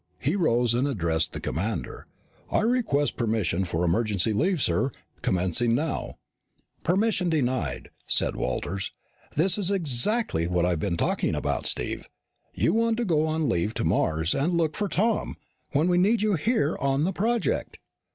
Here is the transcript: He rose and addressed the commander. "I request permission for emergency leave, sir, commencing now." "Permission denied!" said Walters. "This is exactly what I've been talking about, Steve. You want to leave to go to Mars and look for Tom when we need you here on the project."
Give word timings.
He 0.17 0.35
rose 0.35 0.73
and 0.73 0.87
addressed 0.87 1.31
the 1.31 1.39
commander. 1.39 2.07
"I 2.51 2.61
request 2.61 3.17
permission 3.17 3.65
for 3.65 3.83
emergency 3.85 4.33
leave, 4.33 4.59
sir, 4.59 4.91
commencing 5.21 5.75
now." 5.75 6.17
"Permission 6.83 7.29
denied!" 7.29 7.91
said 8.07 8.35
Walters. 8.35 8.93
"This 9.35 9.59
is 9.59 9.69
exactly 9.69 10.47
what 10.47 10.65
I've 10.65 10.79
been 10.79 10.97
talking 10.97 11.35
about, 11.35 11.67
Steve. 11.67 12.09
You 12.55 12.73
want 12.73 12.97
to 12.97 13.03
leave 13.03 13.75
to 13.75 13.83
go 13.83 13.89
to 13.89 13.95
Mars 13.95 14.33
and 14.33 14.57
look 14.57 14.75
for 14.75 14.87
Tom 14.87 15.35
when 15.69 15.87
we 15.87 15.99
need 15.99 16.23
you 16.23 16.33
here 16.33 16.75
on 16.79 17.03
the 17.03 17.13
project." 17.13 17.77